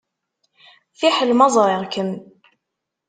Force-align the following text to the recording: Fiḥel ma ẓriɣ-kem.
Fiḥel 0.99 1.31
ma 1.33 1.47
ẓriɣ-kem. 1.55 2.09